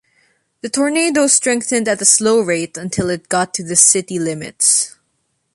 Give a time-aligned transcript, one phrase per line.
[0.61, 4.95] The tornado strengthened at a slow rate until it got to the city limits.